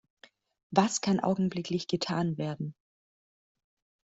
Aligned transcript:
Was 0.71 1.01
kann 1.01 1.19
augenblicklich 1.19 1.87
getan 1.87 2.39
werden? 2.39 2.73